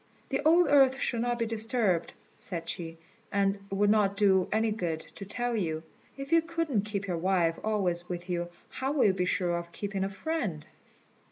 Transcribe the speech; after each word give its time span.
"The 0.29 0.41
old 0.43 0.65
earth 0.67 0.97
should 0.99 1.21
not 1.21 1.37
be 1.37 1.45
disturbed," 1.45 2.13
said 2.39 2.67
she, 2.67 2.97
"and 3.31 3.59
it 3.69 3.73
would 3.75 3.91
not 3.91 4.17
do 4.17 4.49
any 4.51 4.71
good 4.71 4.99
to 4.99 5.25
tell 5.25 5.55
you. 5.55 5.83
If 6.17 6.31
you 6.31 6.41
couldn't 6.41 6.85
keep 6.85 7.05
your 7.05 7.19
wife 7.19 7.59
always 7.63 8.09
with 8.09 8.27
you, 8.27 8.49
how 8.69 8.93
will 8.93 9.05
you 9.05 9.13
be 9.13 9.25
sure 9.25 9.55
of 9.55 9.71
keeping 9.71 10.03
a 10.03 10.09
friend?" 10.09 10.65